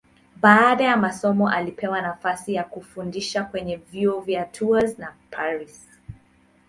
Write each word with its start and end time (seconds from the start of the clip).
Baada 0.41 0.83
ya 0.83 0.97
masomo 0.97 1.49
alipewa 1.49 2.01
nafasi 2.01 2.53
ya 2.53 2.63
kufundisha 2.63 3.43
kwenye 3.43 3.75
vyuo 3.75 4.19
vya 4.21 4.45
Tours 4.45 4.99
na 4.99 5.13
Paris. 5.29 5.87